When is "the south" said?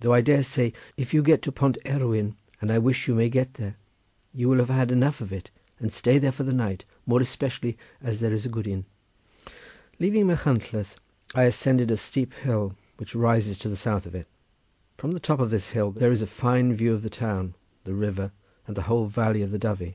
13.68-14.06